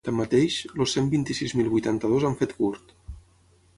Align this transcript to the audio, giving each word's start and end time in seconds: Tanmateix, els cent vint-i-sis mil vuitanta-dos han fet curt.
Tanmateix, 0.07 0.55
els 0.85 0.95
cent 0.97 1.11
vint-i-sis 1.11 1.53
mil 1.59 1.69
vuitanta-dos 1.75 2.27
han 2.31 2.39
fet 2.41 2.57
curt. 2.63 2.97